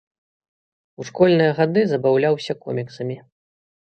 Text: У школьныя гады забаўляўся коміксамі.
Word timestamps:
У 1.03 1.05
школьныя 1.09 1.51
гады 1.59 1.83
забаўляўся 1.91 2.53
коміксамі. 2.65 3.19